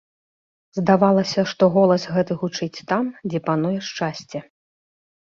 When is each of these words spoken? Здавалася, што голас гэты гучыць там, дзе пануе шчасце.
Здавалася, 0.77 1.41
што 1.51 1.63
голас 1.75 2.05
гэты 2.15 2.37
гучыць 2.43 2.83
там, 2.93 3.11
дзе 3.29 3.39
пануе 3.51 3.75
шчасце. 3.91 4.39